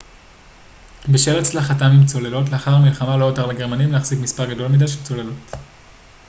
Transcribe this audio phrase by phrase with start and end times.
[1.13, 5.51] בשל הצלחתם עם צוללות לאחר המלחמה לא הותר לגרמנים להחזיק מספר גדול מדי של צוללות